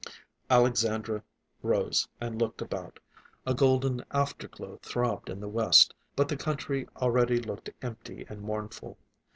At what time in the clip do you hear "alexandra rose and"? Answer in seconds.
0.49-2.41